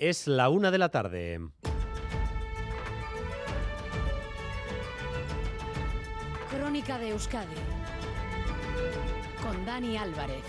Es 0.00 0.26
la 0.26 0.48
una 0.48 0.70
de 0.70 0.78
la 0.78 0.88
tarde. 0.88 1.40
Crónica 6.50 6.98
de 6.98 7.10
Euskadi 7.10 7.54
con 9.42 9.62
Dani 9.66 9.98
Álvarez. 9.98 10.42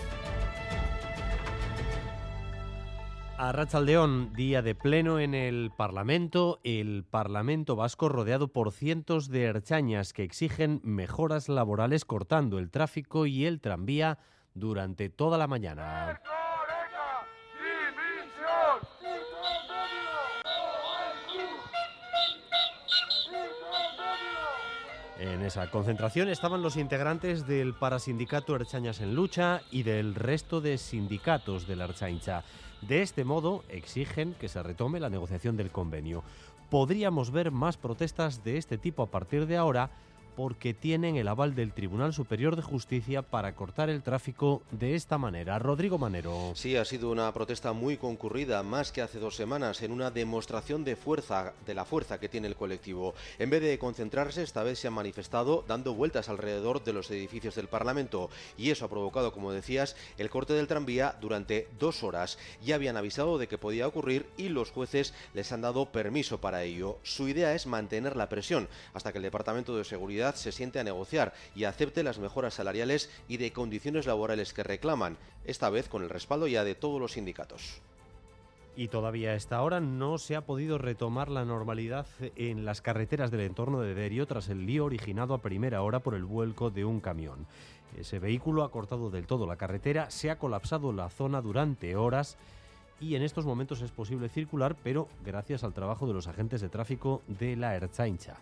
A 3.38 3.52
Rachaldeón, 3.52 4.32
día 4.32 4.62
de 4.62 4.74
pleno 4.74 5.20
en 5.20 5.34
el 5.34 5.70
Parlamento, 5.76 6.62
el 6.64 7.04
Parlamento 7.04 7.76
vasco 7.76 8.08
rodeado 8.08 8.48
por 8.54 8.72
cientos 8.72 9.28
de 9.28 9.44
herchañas 9.44 10.14
que 10.14 10.24
exigen 10.24 10.80
mejoras 10.86 11.50
laborales 11.50 12.06
cortando 12.06 12.58
el 12.58 12.72
tráfico 12.72 13.26
y 13.26 13.46
el 13.46 13.60
tranvía 13.60 14.18
durante 14.54 15.10
toda 15.10 15.38
la 15.38 15.48
mañana. 15.48 16.22
Esa 25.52 25.70
concentración 25.70 26.30
estaban 26.30 26.62
los 26.62 26.78
integrantes 26.78 27.46
del 27.46 27.74
parasindicato 27.74 28.56
Erchañas 28.56 29.02
en 29.02 29.16
Lucha 29.16 29.64
y 29.70 29.84
del 29.84 30.16
resto 30.16 30.62
de 30.62 30.78
sindicatos 30.78 31.68
de 31.68 31.76
la 31.76 31.84
Erchaincha. 31.84 32.46
De 32.80 33.02
este 33.02 33.26
modo, 33.26 33.66
exigen 33.68 34.34
que 34.36 34.48
se 34.48 34.64
retome 34.64 35.02
la 35.02 35.10
negociación 35.10 35.58
del 35.58 35.70
convenio. 35.70 36.24
Podríamos 36.70 37.32
ver 37.32 37.52
más 37.52 37.76
protestas 37.76 38.46
de 38.46 38.58
este 38.58 38.78
tipo 38.78 39.04
a 39.04 39.12
partir 39.12 39.46
de 39.46 39.58
ahora 39.58 39.90
porque 40.36 40.74
tienen 40.74 41.16
el 41.16 41.28
aval 41.28 41.56
del 41.56 41.74
Tribunal 41.74 42.14
Superior 42.14 42.56
de 42.56 42.62
Justicia 42.62 43.22
para 43.22 43.56
cortar 43.56 43.90
el 43.90 44.04
tráfico 44.04 44.62
de 44.72 44.96
esta 44.96 45.18
manera. 45.18 45.60
Rodrigo 45.60 45.98
Manero. 45.98 46.54
Sí, 46.56 46.76
ha 46.76 46.86
sido 46.86 47.12
una 47.12 47.32
protesta 47.34 47.74
muy 47.74 47.98
concurrida, 47.98 48.64
más 48.64 48.92
que 48.92 49.02
hace 49.02 49.20
dos 49.20 49.36
semanas, 49.36 49.82
en 49.82 49.92
una 49.92 50.12
demostración 50.12 50.84
de 50.84 50.96
fuerza, 50.96 51.54
de 51.66 51.74
la 51.74 51.86
fuerza 51.86 52.20
que 52.20 52.30
tiene 52.30 52.48
el 52.48 52.56
colectivo. 52.56 53.14
En 53.40 53.50
vez 53.50 53.62
de 53.62 53.78
concentrarse, 53.78 54.44
esta 54.44 54.64
vez 54.64 54.80
se 54.80 54.88
han 54.88 54.94
manifestado 54.94 55.64
dando 55.68 55.94
vueltas 55.94 56.30
alrededor 56.30 56.84
de 56.84 56.94
los 56.94 57.12
edificios 57.12 57.56
del 57.56 57.68
Parlamento 57.68 58.30
y 58.58 58.70
eso 58.70 58.86
ha 58.86 58.90
provocado, 58.90 59.34
como 59.34 59.52
decías, 59.52 59.96
el 60.18 60.30
corte 60.30 60.54
del 60.54 60.68
tranvía 60.68 61.16
durante 61.20 61.68
dos 61.80 62.04
horas. 62.04 62.38
Ya 62.64 62.76
habían 62.76 62.98
avisado 62.98 63.38
de 63.38 63.48
que 63.48 63.58
podía 63.58 63.88
ocurrir 63.88 64.26
y 64.38 64.50
los 64.50 64.72
jueces 64.72 65.14
les 65.34 65.52
han 65.52 65.62
dado 65.62 65.92
permiso 65.92 66.40
para 66.40 66.64
ello. 66.64 67.00
Su 67.04 67.28
idea 67.28 67.54
es 67.54 67.68
mantener 67.68 68.16
la 68.16 68.30
presión 68.30 68.68
hasta 68.94 69.12
que 69.12 69.18
el 69.18 69.24
Departamento 69.24 69.76
de 69.76 69.84
Seguridad 69.84 70.21
se 70.34 70.52
siente 70.52 70.80
a 70.80 70.84
negociar 70.84 71.34
y 71.56 71.64
acepte 71.64 72.04
las 72.04 72.20
mejoras 72.20 72.54
salariales 72.54 73.10
y 73.28 73.38
de 73.38 73.52
condiciones 73.52 74.06
laborales 74.06 74.54
que 74.54 74.64
reclaman, 74.64 75.18
esta 75.46 75.70
vez 75.70 75.90
con 75.90 76.04
el 76.04 76.10
respaldo 76.10 76.48
ya 76.48 76.64
de 76.64 76.76
todos 76.76 77.00
los 77.00 77.14
sindicatos. 77.14 77.82
Y 78.76 78.88
todavía 78.88 79.32
a 79.32 79.36
esta 79.36 79.62
hora 79.62 79.82
no 79.82 80.18
se 80.18 80.36
ha 80.36 80.46
podido 80.46 80.78
retomar 80.78 81.30
la 81.30 81.44
normalidad 81.44 82.06
en 82.38 82.64
las 82.64 82.82
carreteras 82.82 83.30
del 83.30 83.42
entorno 83.42 83.82
de 83.82 83.94
Derio 83.94 84.28
tras 84.28 84.48
el 84.48 84.66
lío 84.66 84.86
originado 84.86 85.34
a 85.34 85.42
primera 85.42 85.82
hora 85.82 86.00
por 86.00 86.16
el 86.16 86.24
vuelco 86.24 86.70
de 86.70 86.86
un 86.86 87.02
camión. 87.02 87.48
Ese 87.98 88.20
vehículo 88.20 88.64
ha 88.64 88.72
cortado 88.72 89.10
del 89.10 89.28
todo 89.28 89.46
la 89.46 89.58
carretera, 89.58 90.10
se 90.10 90.32
ha 90.32 90.40
colapsado 90.40 90.94
la 90.94 91.10
zona 91.10 91.42
durante 91.42 91.98
horas 91.98 92.38
y 93.02 93.16
en 93.16 93.24
estos 93.24 93.46
momentos 93.46 93.82
es 93.82 93.92
posible 93.92 94.30
circular, 94.30 94.76
pero 94.84 95.10
gracias 95.26 95.64
al 95.64 95.74
trabajo 95.74 96.08
de 96.08 96.14
los 96.14 96.28
agentes 96.28 96.62
de 96.62 96.70
tráfico 96.70 97.24
de 97.28 97.58
la 97.58 97.76
Erchaincha. 97.76 98.38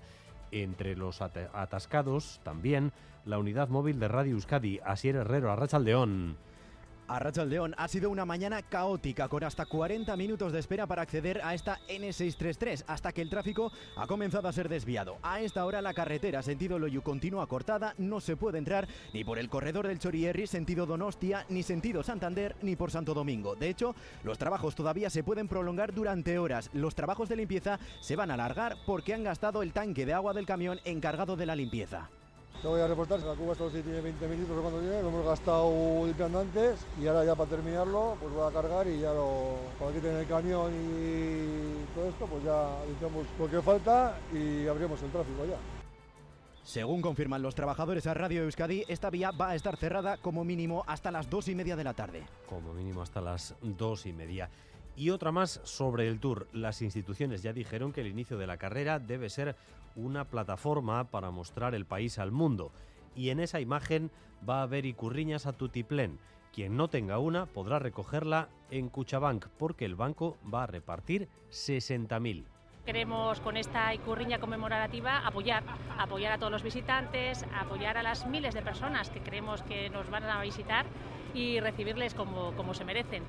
Entre 0.51 0.95
los 0.95 1.21
atascados 1.21 2.39
también 2.43 2.91
la 3.25 3.37
unidad 3.37 3.69
móvil 3.69 3.99
de 3.99 4.07
Radio 4.07 4.33
Euskadi, 4.33 4.79
Asier 4.83 5.15
Herrero, 5.15 5.51
Arrachaldeón. 5.51 6.37
A 7.09 7.45
León 7.45 7.73
ha 7.79 7.87
sido 7.87 8.11
una 8.11 8.23
mañana 8.23 8.61
caótica 8.61 9.27
con 9.27 9.43
hasta 9.43 9.65
40 9.65 10.15
minutos 10.15 10.53
de 10.53 10.59
espera 10.59 10.85
para 10.85 11.01
acceder 11.01 11.41
a 11.43 11.55
esta 11.55 11.79
N633 11.87 12.83
hasta 12.85 13.11
que 13.11 13.23
el 13.23 13.31
tráfico 13.31 13.71
ha 13.95 14.05
comenzado 14.05 14.47
a 14.47 14.53
ser 14.53 14.69
desviado. 14.69 15.17
A 15.23 15.41
esta 15.41 15.65
hora 15.65 15.81
la 15.81 15.95
carretera 15.95 16.43
sentido 16.43 16.77
Loyu 16.77 17.01
continúa 17.01 17.47
cortada, 17.47 17.95
no 17.97 18.21
se 18.21 18.37
puede 18.37 18.59
entrar 18.59 18.87
ni 19.11 19.23
por 19.23 19.39
el 19.39 19.49
corredor 19.49 19.87
del 19.87 19.97
Chorierri 19.97 20.45
sentido 20.45 20.85
Donostia, 20.85 21.47
ni 21.49 21.63
sentido 21.63 22.03
Santander, 22.03 22.55
ni 22.61 22.75
por 22.75 22.91
Santo 22.91 23.15
Domingo. 23.15 23.55
De 23.55 23.69
hecho, 23.69 23.95
los 24.23 24.37
trabajos 24.37 24.75
todavía 24.75 25.09
se 25.09 25.23
pueden 25.23 25.47
prolongar 25.47 25.95
durante 25.95 26.37
horas. 26.37 26.69
Los 26.73 26.93
trabajos 26.93 27.27
de 27.27 27.37
limpieza 27.37 27.79
se 28.01 28.17
van 28.17 28.29
a 28.29 28.35
alargar 28.35 28.77
porque 28.85 29.15
han 29.15 29.23
gastado 29.23 29.63
el 29.63 29.73
tanque 29.73 30.05
de 30.05 30.13
agua 30.13 30.35
del 30.35 30.45
camión 30.45 30.79
encargado 30.85 31.35
de 31.35 31.47
la 31.47 31.55
limpieza. 31.55 32.11
No 32.61 32.71
voy 32.71 32.81
a 32.81 32.87
reportar, 32.87 33.21
si 33.21 33.25
la 33.25 33.35
cuba 33.35 33.55
solo 33.55 33.69
tiene 33.69 34.01
20 34.01 34.27
minutos 34.27 34.61
cuando 34.61 34.81
llegue, 34.81 35.01
lo 35.01 35.07
hemos 35.07 35.25
gastado 35.25 36.05
limpiando 36.05 36.39
antes 36.41 36.85
y 37.01 37.07
ahora 37.07 37.23
ya 37.23 37.33
para 37.33 37.49
terminarlo 37.49 38.17
pues 38.19 38.33
voy 38.33 38.49
a 38.49 38.51
cargar 38.51 38.85
y 38.85 38.99
ya 38.99 39.13
lo, 39.13 39.55
cuando 39.77 39.95
quiten 39.95 40.17
el 40.17 40.27
camión 40.27 40.69
y 40.73 41.95
todo 41.95 42.09
esto 42.09 42.25
pues 42.25 42.43
ya 42.43 42.83
limpiamos 42.85 43.25
lo 43.39 43.49
que 43.49 43.61
falta 43.61 44.17
y 44.33 44.67
abrimos 44.67 45.01
el 45.01 45.09
tráfico 45.09 45.45
ya. 45.45 45.55
Según 46.65 47.01
confirman 47.01 47.41
los 47.41 47.55
trabajadores 47.55 48.05
a 48.07 48.13
Radio 48.13 48.43
Euskadi, 48.43 48.83
esta 48.89 49.09
vía 49.09 49.31
va 49.31 49.51
a 49.51 49.55
estar 49.55 49.77
cerrada 49.77 50.17
como 50.17 50.43
mínimo 50.43 50.83
hasta 50.85 51.11
las 51.11 51.29
dos 51.29 51.47
y 51.47 51.55
media 51.55 51.77
de 51.77 51.85
la 51.85 51.93
tarde. 51.93 52.25
Como 52.45 52.73
mínimo 52.73 53.01
hasta 53.01 53.21
las 53.21 53.55
dos 53.61 54.05
y 54.05 54.11
media. 54.11 54.49
Y 54.99 55.11
otra 55.11 55.31
más 55.31 55.61
sobre 55.63 56.09
el 56.09 56.19
Tour. 56.19 56.49
Las 56.51 56.81
instituciones 56.81 57.41
ya 57.41 57.53
dijeron 57.53 57.93
que 57.93 58.01
el 58.01 58.07
inicio 58.07 58.37
de 58.37 58.45
la 58.45 58.57
carrera 58.57 58.99
debe 58.99 59.29
ser 59.29 59.55
una 59.95 60.25
plataforma 60.25 61.05
para 61.05 61.31
mostrar 61.31 61.73
el 61.73 61.85
país 61.85 62.19
al 62.19 62.33
mundo. 62.33 62.73
Y 63.15 63.29
en 63.29 63.39
esa 63.39 63.61
imagen 63.61 64.11
va 64.47 64.59
a 64.59 64.63
haber 64.63 64.85
icurriñas 64.85 65.45
a 65.45 65.53
tutiplén. 65.53 66.19
Quien 66.51 66.75
no 66.75 66.89
tenga 66.89 67.17
una 67.17 67.45
podrá 67.45 67.79
recogerla 67.79 68.49
en 68.71 68.89
Cuchabank 68.89 69.47
porque 69.57 69.85
el 69.85 69.95
banco 69.95 70.37
va 70.53 70.63
a 70.63 70.67
repartir 70.67 71.29
60.000 71.49 72.43
queremos 72.85 73.39
con 73.41 73.55
esta 73.55 73.93
icurriña 73.93 74.39
conmemorativa 74.39 75.19
apoyar, 75.19 75.63
apoyar 75.99 76.31
a 76.31 76.37
todos 76.39 76.51
los 76.51 76.63
visitantes, 76.63 77.45
apoyar 77.53 77.97
a 77.97 78.03
las 78.03 78.25
miles 78.25 78.55
de 78.55 78.63
personas 78.63 79.11
que 79.11 79.21
creemos 79.21 79.61
que 79.61 79.91
nos 79.91 80.09
van 80.09 80.23
a 80.23 80.41
visitar 80.41 80.87
y 81.35 81.59
recibirles 81.59 82.15
como, 82.15 82.51
como 82.55 82.73
se 82.73 82.85
merecen. 82.85 83.23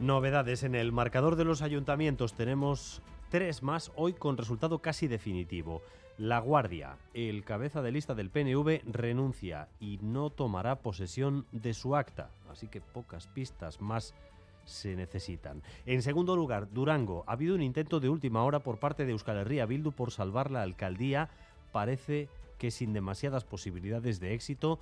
Novedades 0.00 0.62
en 0.62 0.74
el 0.74 0.92
marcador 0.92 1.36
de 1.36 1.44
los 1.44 1.60
ayuntamientos. 1.60 2.32
Tenemos 2.32 3.02
tres 3.28 3.62
más 3.62 3.92
hoy 3.96 4.14
con 4.14 4.38
resultado 4.38 4.78
casi 4.78 5.08
definitivo. 5.08 5.82
La 6.16 6.38
Guardia, 6.38 6.96
el 7.12 7.44
cabeza 7.44 7.82
de 7.82 7.92
lista 7.92 8.14
del 8.14 8.30
PNV, 8.30 8.80
renuncia 8.90 9.68
y 9.78 9.98
no 10.00 10.30
tomará 10.30 10.76
posesión 10.76 11.44
de 11.52 11.74
su 11.74 11.96
acta. 11.96 12.30
Así 12.50 12.66
que 12.68 12.80
pocas 12.80 13.26
pistas 13.26 13.82
más 13.82 14.14
se 14.64 14.96
necesitan. 14.96 15.62
En 15.84 16.00
segundo 16.00 16.34
lugar, 16.34 16.72
Durango. 16.72 17.24
Ha 17.26 17.32
habido 17.32 17.54
un 17.54 17.60
intento 17.60 18.00
de 18.00 18.08
última 18.08 18.42
hora 18.42 18.60
por 18.60 18.78
parte 18.78 19.04
de 19.04 19.12
Euskal 19.12 19.36
Herria 19.36 19.66
Bildu 19.66 19.92
por 19.92 20.12
salvar 20.12 20.50
la 20.50 20.62
alcaldía. 20.62 21.28
Parece 21.72 22.30
que 22.56 22.70
sin 22.70 22.94
demasiadas 22.94 23.44
posibilidades 23.44 24.18
de 24.18 24.32
éxito 24.32 24.80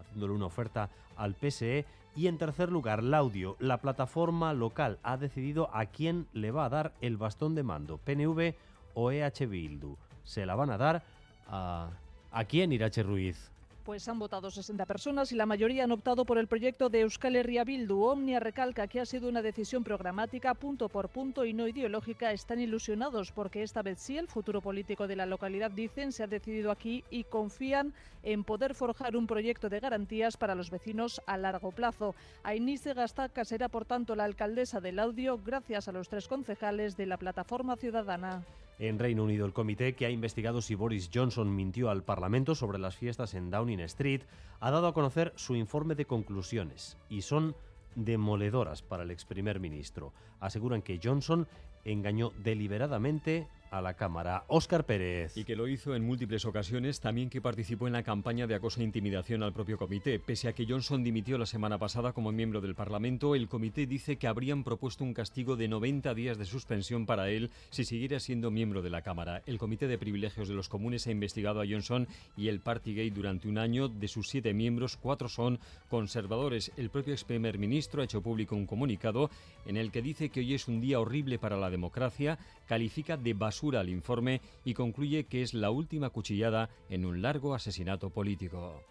haciéndole 0.00 0.34
una 0.34 0.46
oferta 0.46 0.90
al 1.16 1.34
PSE. 1.34 1.84
Y 2.16 2.28
en 2.28 2.38
tercer 2.38 2.70
lugar, 2.70 3.02
Laudio, 3.02 3.56
la 3.58 3.78
plataforma 3.78 4.52
local, 4.52 4.98
ha 5.02 5.16
decidido 5.16 5.68
a 5.74 5.86
quién 5.86 6.28
le 6.32 6.52
va 6.52 6.66
a 6.66 6.68
dar 6.68 6.92
el 7.00 7.16
bastón 7.16 7.54
de 7.54 7.64
mando, 7.64 7.98
PNV 7.98 8.54
o 8.94 9.10
EH 9.10 9.46
Bildu. 9.46 9.96
Se 10.22 10.46
la 10.46 10.54
van 10.54 10.70
a 10.70 10.78
dar 10.78 11.02
a... 11.48 11.90
¿A 12.30 12.44
quién, 12.46 12.72
Irache 12.72 13.04
Ruiz? 13.04 13.52
Pues 13.84 14.08
han 14.08 14.18
votado 14.18 14.50
60 14.50 14.86
personas 14.86 15.30
y 15.30 15.34
la 15.34 15.44
mayoría 15.44 15.84
han 15.84 15.92
optado 15.92 16.24
por 16.24 16.38
el 16.38 16.46
proyecto 16.46 16.88
de 16.88 17.00
Euskal 17.00 17.36
Herria 17.36 17.64
Bildu. 17.64 18.02
Omnia 18.02 18.40
recalca 18.40 18.86
que 18.86 18.98
ha 18.98 19.04
sido 19.04 19.28
una 19.28 19.42
decisión 19.42 19.84
programática 19.84 20.54
punto 20.54 20.88
por 20.88 21.10
punto 21.10 21.44
y 21.44 21.52
no 21.52 21.68
ideológica. 21.68 22.32
Están 22.32 22.60
ilusionados 22.60 23.30
porque 23.30 23.62
esta 23.62 23.82
vez 23.82 23.98
sí 24.00 24.16
el 24.16 24.26
futuro 24.26 24.62
político 24.62 25.06
de 25.06 25.16
la 25.16 25.26
localidad, 25.26 25.70
dicen, 25.70 26.12
se 26.12 26.22
ha 26.22 26.26
decidido 26.26 26.70
aquí 26.70 27.04
y 27.10 27.24
confían 27.24 27.92
en 28.22 28.42
poder 28.42 28.74
forjar 28.74 29.16
un 29.16 29.26
proyecto 29.26 29.68
de 29.68 29.80
garantías 29.80 30.38
para 30.38 30.54
los 30.54 30.70
vecinos 30.70 31.20
a 31.26 31.36
largo 31.36 31.70
plazo. 31.70 32.14
Ainise 32.42 32.94
Gastaca 32.94 33.44
será, 33.44 33.68
por 33.68 33.84
tanto, 33.84 34.16
la 34.16 34.24
alcaldesa 34.24 34.80
del 34.80 34.98
audio 34.98 35.38
gracias 35.44 35.88
a 35.88 35.92
los 35.92 36.08
tres 36.08 36.26
concejales 36.26 36.96
de 36.96 37.04
la 37.04 37.18
plataforma 37.18 37.76
ciudadana. 37.76 38.42
En 38.78 38.98
Reino 38.98 39.22
Unido, 39.22 39.46
el 39.46 39.52
comité 39.52 39.94
que 39.94 40.04
ha 40.04 40.10
investigado 40.10 40.60
si 40.60 40.74
Boris 40.74 41.10
Johnson 41.14 41.54
mintió 41.54 41.90
al 41.90 42.02
Parlamento 42.02 42.56
sobre 42.56 42.78
las 42.78 42.96
fiestas 42.96 43.34
en 43.34 43.50
Downing 43.50 43.80
Street 43.80 44.22
ha 44.58 44.70
dado 44.72 44.88
a 44.88 44.94
conocer 44.94 45.32
su 45.36 45.54
informe 45.54 45.94
de 45.94 46.06
conclusiones 46.06 46.98
y 47.08 47.22
son 47.22 47.54
demoledoras 47.94 48.82
para 48.82 49.04
el 49.04 49.12
ex 49.12 49.24
primer 49.24 49.60
ministro. 49.60 50.12
Aseguran 50.40 50.82
que 50.82 50.98
Johnson 51.02 51.46
engañó 51.84 52.32
deliberadamente 52.42 53.46
a 53.74 53.82
la 53.82 53.94
Cámara. 53.94 54.44
Óscar 54.46 54.86
Pérez. 54.86 55.36
Y 55.36 55.42
que 55.42 55.56
lo 55.56 55.66
hizo 55.66 55.96
en 55.96 56.06
múltiples 56.06 56.44
ocasiones, 56.44 57.00
también 57.00 57.28
que 57.28 57.40
participó 57.40 57.88
en 57.88 57.94
la 57.94 58.04
campaña 58.04 58.46
de 58.46 58.54
acoso 58.54 58.80
e 58.80 58.84
intimidación 58.84 59.42
al 59.42 59.52
propio 59.52 59.78
comité. 59.78 60.20
Pese 60.20 60.46
a 60.46 60.52
que 60.52 60.64
Johnson 60.64 61.02
dimitió 61.02 61.38
la 61.38 61.46
semana 61.46 61.76
pasada 61.76 62.12
como 62.12 62.30
miembro 62.30 62.60
del 62.60 62.76
Parlamento, 62.76 63.34
el 63.34 63.48
comité 63.48 63.86
dice 63.86 64.16
que 64.16 64.28
habrían 64.28 64.62
propuesto 64.62 65.02
un 65.02 65.12
castigo 65.12 65.56
de 65.56 65.66
90 65.66 66.14
días 66.14 66.38
de 66.38 66.44
suspensión 66.44 67.04
para 67.04 67.28
él 67.30 67.50
si 67.70 67.84
siguiera 67.84 68.20
siendo 68.20 68.52
miembro 68.52 68.80
de 68.80 68.90
la 68.90 69.02
Cámara. 69.02 69.42
El 69.44 69.58
Comité 69.58 69.88
de 69.88 69.98
Privilegios 69.98 70.46
de 70.46 70.54
los 70.54 70.68
Comunes 70.68 71.08
ha 71.08 71.10
investigado 71.10 71.60
a 71.60 71.66
Johnson 71.68 72.06
y 72.36 72.48
el 72.48 72.60
Partygate 72.60 73.10
durante 73.10 73.48
un 73.48 73.58
año. 73.58 73.88
De 73.88 74.06
sus 74.06 74.28
siete 74.28 74.54
miembros, 74.54 74.96
cuatro 74.96 75.28
son 75.28 75.58
conservadores. 75.88 76.70
El 76.76 76.90
propio 76.90 77.12
ex 77.12 77.24
primer 77.24 77.58
ministro 77.58 78.02
ha 78.02 78.04
hecho 78.04 78.22
público 78.22 78.54
un 78.54 78.66
comunicado 78.66 79.30
en 79.66 79.76
el 79.76 79.90
que 79.90 80.02
dice 80.02 80.28
que 80.28 80.40
hoy 80.40 80.54
es 80.54 80.68
un 80.68 80.80
día 80.80 81.00
horrible 81.00 81.40
para 81.40 81.56
la 81.56 81.70
democracia, 81.70 82.38
califica 82.66 83.16
de 83.16 83.34
basura 83.34 83.63
al 83.72 83.88
informe 83.88 84.42
y 84.64 84.74
concluye 84.74 85.24
que 85.24 85.42
es 85.42 85.54
la 85.54 85.70
última 85.70 86.10
cuchillada 86.10 86.68
en 86.90 87.06
un 87.06 87.22
largo 87.22 87.54
asesinato 87.54 88.10
político. 88.10 88.82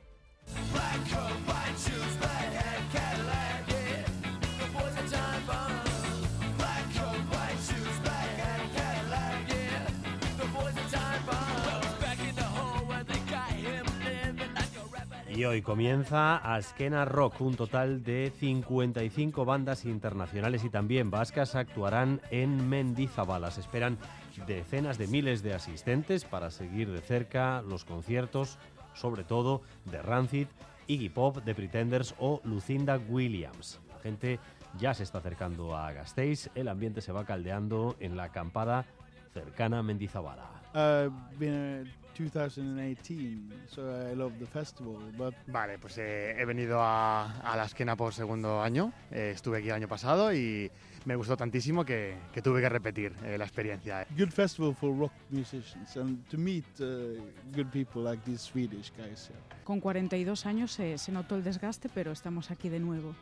Y 15.35 15.45
hoy 15.45 15.63
comienza 15.63 16.37
Askena 16.37 17.05
Rock, 17.05 17.41
un 17.41 17.55
total 17.55 18.03
de 18.03 18.31
55 18.39 19.45
bandas 19.45 19.83
internacionales 19.83 20.63
y 20.63 20.69
también 20.69 21.09
vascas 21.09 21.55
actuarán 21.55 22.21
en 22.29 22.69
Mendizábal. 22.69 23.43
Esperan 23.45 23.97
decenas 24.45 24.99
de 24.99 25.07
miles 25.07 25.41
de 25.41 25.55
asistentes 25.55 26.23
para 26.23 26.51
seguir 26.51 26.91
de 26.91 27.01
cerca 27.01 27.63
los 27.63 27.83
conciertos, 27.83 28.59
sobre 28.93 29.23
todo 29.23 29.63
de 29.85 30.03
Rancid, 30.03 30.47
Iggy 30.85 31.09
Pop, 31.09 31.39
The 31.43 31.55
Pretenders 31.55 32.13
o 32.19 32.39
Lucinda 32.43 32.99
Williams. 33.09 33.79
La 33.89 33.97
gente 33.97 34.39
ya 34.77 34.93
se 34.93 35.01
está 35.01 35.17
acercando 35.17 35.75
a 35.75 35.91
Gasteiz, 35.93 36.51
el 36.53 36.67
ambiente 36.67 37.01
se 37.01 37.11
va 37.11 37.25
caldeando 37.25 37.95
en 37.99 38.15
la 38.17 38.25
acampada 38.25 38.85
cercana 39.33 39.79
a 39.79 39.83
Mendizabala. 39.83 40.49
Uh, 40.75 41.09
been, 41.37 41.85
uh, 41.85 41.89
2018, 42.15 43.51
so 43.67 43.81
I 43.81 44.13
love 44.15 44.33
the 44.39 44.45
festival. 44.45 44.99
But 45.17 45.33
Vale, 45.47 45.77
pues 45.79 45.97
eh, 45.97 46.35
he 46.39 46.45
venido 46.45 46.79
a, 46.81 47.25
a 47.41 47.55
la 47.55 47.65
esquena 47.65 47.95
por 47.95 48.13
segundo 48.13 48.61
año. 48.61 48.91
Eh, 49.11 49.31
estuve 49.33 49.57
aquí 49.59 49.69
el 49.69 49.75
año 49.75 49.87
pasado 49.87 50.33
y 50.33 50.71
me 51.05 51.15
gustó 51.15 51.35
tantísimo 51.37 51.83
que, 51.85 52.15
que 52.33 52.41
tuve 52.41 52.61
que 52.61 52.69
repetir 52.69 53.13
eh, 53.23 53.37
la 53.37 53.45
experiencia. 53.45 54.05
good 54.17 54.29
festival 54.29 54.73
for 54.75 54.95
rock 54.97 55.11
musicians 55.29 55.95
and 55.97 56.23
to 56.29 56.37
meet 56.37 56.65
uh, 56.79 57.19
good 57.55 57.67
people 57.71 58.01
like 58.03 58.23
these 58.25 58.41
Swedish 58.41 58.91
guys. 58.97 59.29
yeah. 59.29 59.63
Con 59.63 59.79
42 59.79 60.45
años 60.45 60.71
se, 60.71 60.97
se 60.97 61.11
notó 61.11 61.35
el 61.35 61.43
desgaste, 61.43 61.89
pero 61.89 62.11
estamos 62.11 62.51
aquí 62.51 62.69
de 62.69 62.79
nuevo. 62.79 63.15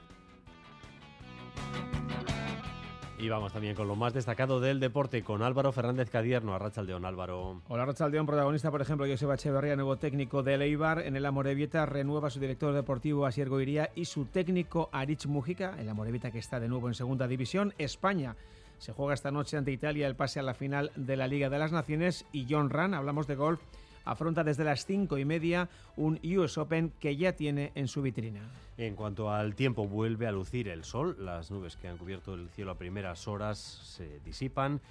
Y 3.22 3.30
vamos 3.30 3.54
también 3.54 3.76
con 3.76 3.88
lo 3.88 3.96
más 3.96 4.16
destacado 4.16 4.60
del 4.60 4.80
deporte, 4.80 5.22
con 5.22 5.44
Álvaro 5.44 5.72
Fernández 5.72 6.10
Cadierno, 6.10 6.56
a 6.56 6.60
Rachaldeón 6.60 7.06
Álvaro. 7.06 7.62
Hola 7.68 7.86
Rachaldeón, 7.86 8.26
protagonista, 8.26 8.72
por 8.72 8.82
ejemplo, 8.82 9.06
Joseba 9.08 9.36
Echeverría, 9.36 9.76
nuevo 9.76 9.96
técnico 9.98 10.42
del 10.42 10.64
Eibar. 10.64 11.04
En 11.04 11.16
el 11.16 11.28
Amorebieta 11.28 11.86
renueva 11.86 12.32
su 12.32 12.40
director 12.40 12.74
deportivo 12.74 13.28
Asier 13.28 13.48
Goiría 13.48 13.92
y 13.94 14.06
su 14.06 14.26
técnico 14.26 14.90
Arich 14.92 15.28
Mujica. 15.28 15.76
El 15.80 15.90
Amorebieta 15.90 16.32
que 16.32 16.40
está 16.40 16.60
de 16.60 16.68
nuevo 16.68 16.88
en 16.88 16.96
segunda 16.96 17.28
división. 17.28 17.76
España 17.78 18.36
se 18.80 18.92
juega 18.92 19.14
esta 19.14 19.30
noche 19.30 19.56
ante 19.56 19.72
Italia 19.72 20.08
el 20.08 20.16
pase 20.16 20.40
a 20.40 20.44
la 20.44 20.56
final 20.56 20.92
de 20.96 21.16
la 21.16 21.28
Liga 21.28 21.52
de 21.52 21.60
las 21.60 21.72
Naciones. 21.72 22.26
Y 22.32 22.48
John 22.50 22.72
Ran, 22.72 22.96
hablamos 22.96 23.28
de 23.28 23.36
golf, 23.36 23.62
afronta 24.12 24.44
desde 24.44 24.64
las 24.64 24.86
cinco 24.86 25.18
y 25.18 25.26
media 25.26 25.70
un 25.96 26.20
US 26.38 26.58
Open 26.58 26.92
que 27.00 27.16
ya 27.16 27.34
tiene 27.34 27.72
en 27.76 27.88
su 27.88 28.02
vitrina. 28.02 28.42
En 28.78 28.96
cuanto 28.96 29.32
al 29.32 29.56
tiempo, 29.56 29.88
vuelve 29.88 30.28
a 30.28 30.32
lucir 30.32 30.68
el 30.68 30.84
sol. 30.84 31.16
Las 31.20 31.52
nubes 31.52 31.78
que 31.78 31.88
han 31.88 31.98
cubierto 31.98 32.34
el 32.34 32.50
cielo 32.50 32.72
a 32.72 32.78
primeras 32.78 33.28
horas 33.28 33.58
se 33.58 34.20
disipan 34.26 34.82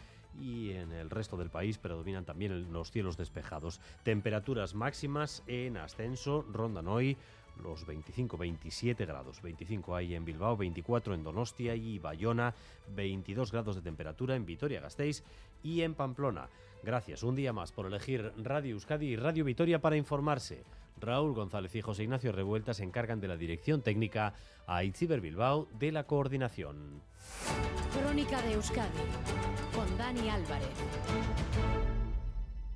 y 0.41 0.71
en 0.71 0.93
el 0.93 1.11
resto 1.11 1.37
del 1.37 1.51
país 1.51 1.79
predominan 1.79 2.25
también 2.25 2.73
los 2.73 2.91
cielos 2.91 3.17
despejados. 3.17 3.81
Temperaturas 4.05 4.75
máximas 4.75 5.43
en 5.47 5.77
ascenso 5.77 6.47
rondan 6.53 6.89
hoy 6.89 7.17
los 7.63 7.87
25-27 7.87 9.07
grados. 9.07 9.43
25 9.43 9.97
hay 9.97 10.15
en 10.15 10.25
Bilbao, 10.25 10.57
24 10.57 11.15
en 11.15 11.23
Donostia 11.23 11.75
y 11.75 11.99
Bayona, 11.99 12.55
22 12.95 13.53
grados 13.53 13.77
de 13.77 13.83
temperatura 13.83 14.37
en 14.37 14.47
Vitoria-Gasteiz 14.47 15.23
y 15.63 15.83
en 15.83 15.95
Pamplona. 15.95 16.49
Gracias 16.83 17.23
un 17.23 17.37
día 17.37 17.53
más 17.53 17.73
por 17.73 17.87
elegir 17.87 18.33
Radio 18.39 18.73
Euskadi 18.75 19.09
y 19.09 19.17
Radio 19.17 19.45
Vitoria 19.45 19.81
para 19.81 19.97
informarse. 19.97 20.65
Raúl 21.01 21.35
González 21.35 21.75
y 21.75 21.81
José 21.81 22.05
Ignacio 22.05 22.33
Revuelta 22.33 22.75
se 22.75 22.85
encargan 22.85 23.21
de 23.21 23.29
la 23.29 23.37
dirección 23.37 23.83
técnica, 23.83 24.35
a 24.67 24.85
Itziber 24.85 25.21
Bilbao 25.21 25.67
de 25.79 25.93
la 25.93 26.05
coordinación. 26.05 27.03
Crónica 27.93 28.41
de 28.43 28.53
Euskadi 28.55 28.89
con 29.75 29.99
Dani 29.99 30.29
Álvarez. 30.29 30.69